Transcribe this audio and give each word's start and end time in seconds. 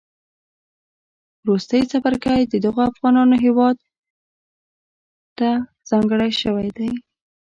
وروستی 1.43 1.81
څپرکی 1.91 2.41
د 2.47 2.53
دغو 2.65 2.81
افغانانو 2.91 3.35
هیواد 3.45 3.75
تهځانګړی 5.37 6.31
شوی 6.41 6.69
دی 6.77 6.89